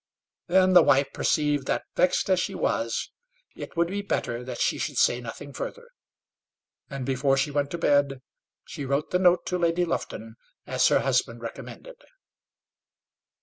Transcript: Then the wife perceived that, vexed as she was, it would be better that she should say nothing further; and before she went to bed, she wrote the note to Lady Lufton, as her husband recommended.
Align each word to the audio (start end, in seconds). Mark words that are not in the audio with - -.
Then 0.47 0.73
the 0.73 0.81
wife 0.81 1.13
perceived 1.13 1.67
that, 1.67 1.83
vexed 1.95 2.27
as 2.31 2.39
she 2.39 2.55
was, 2.55 3.11
it 3.55 3.77
would 3.77 3.89
be 3.89 4.01
better 4.01 4.43
that 4.43 4.59
she 4.59 4.79
should 4.79 4.97
say 4.97 5.21
nothing 5.21 5.53
further; 5.53 5.89
and 6.89 7.05
before 7.05 7.37
she 7.37 7.51
went 7.51 7.69
to 7.69 7.77
bed, 7.77 8.23
she 8.65 8.83
wrote 8.83 9.11
the 9.11 9.19
note 9.19 9.45
to 9.45 9.59
Lady 9.59 9.85
Lufton, 9.85 10.37
as 10.65 10.87
her 10.87 11.01
husband 11.01 11.41
recommended. 11.43 11.97